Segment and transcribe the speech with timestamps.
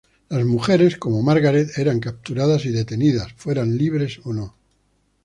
[0.29, 4.55] Las mujeres como Margaret eran capturadas y detenidas fueran libres o no.